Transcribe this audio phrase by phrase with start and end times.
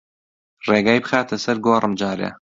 [0.67, 2.29] ڕێگای بخاتە سەر گۆڕم جارێ